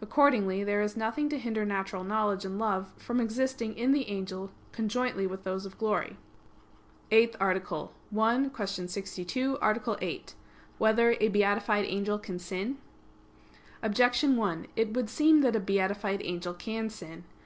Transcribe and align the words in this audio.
Accordingly 0.00 0.64
there 0.64 0.80
is 0.80 0.96
nothing 0.96 1.28
to 1.28 1.38
hinder 1.38 1.66
natural 1.66 2.02
knowledge 2.02 2.46
and 2.46 2.58
love 2.58 2.90
from 2.96 3.20
existing 3.20 3.76
in 3.76 3.92
the 3.92 4.08
angel 4.08 4.50
conjointly 4.72 5.26
with 5.26 5.44
those 5.44 5.66
of 5.66 5.76
glory._______________________ 5.76 6.16
EIGHTH 7.14 7.36
ARTICLE 7.38 7.92
[I, 8.18 8.48
Q. 8.56 8.66
62, 8.88 9.58
Art. 9.60 9.86
8] 10.00 10.34
Whether 10.78 11.16
a 11.20 11.28
Beatified 11.28 11.84
Angel 11.84 12.18
Can 12.18 12.38
Sin? 12.38 12.78
Objection 13.82 14.38
1: 14.38 14.68
It 14.74 14.94
would 14.94 15.10
seem 15.10 15.42
that 15.42 15.54
a 15.54 15.60
beatified 15.60 16.22
angel 16.24 16.54
can 16.54 16.88
sin. 16.88 17.24